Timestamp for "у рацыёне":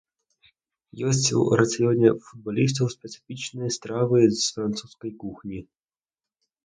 1.39-2.09